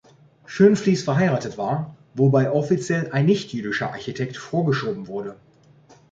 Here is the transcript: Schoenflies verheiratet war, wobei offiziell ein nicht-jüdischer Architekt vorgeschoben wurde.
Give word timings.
Schoenflies 0.47 1.03
verheiratet 1.03 1.59
war, 1.59 1.95
wobei 2.15 2.51
offiziell 2.51 3.11
ein 3.11 3.27
nicht-jüdischer 3.27 3.91
Architekt 3.91 4.35
vorgeschoben 4.35 5.05
wurde. 5.05 5.35